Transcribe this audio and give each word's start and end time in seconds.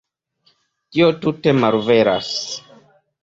Tio 0.95 1.09
tute 1.25 1.53
malveras. 1.65 2.31